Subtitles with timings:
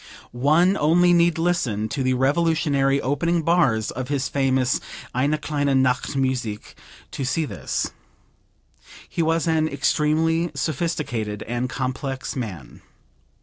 [0.31, 4.79] One need only listen to the revolutionary opening bars of his famous
[5.13, 6.73] Eine Kleine Nachtmusik
[7.11, 7.91] to see this.
[9.07, 12.81] He was an extremely sophisticated and complex man.